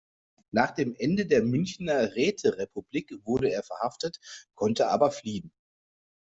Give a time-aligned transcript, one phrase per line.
[0.49, 4.19] Nach dem Ende der Münchner Räterepublik wurde er verhaftet,
[4.55, 5.53] konnte aber fliehen.